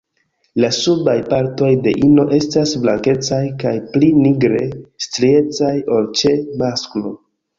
La 0.61 0.69
subaj 0.75 1.13
partoj 1.33 1.67
de 1.87 1.91
ino 2.05 2.23
estas 2.37 2.71
blankecaj 2.85 3.41
kaj 3.65 3.75
pli 3.91 4.09
nigre 4.23 4.63
striecaj 5.09 5.73
ol 5.97 6.11
ĉe 6.23 6.33
masklo. 6.63 7.15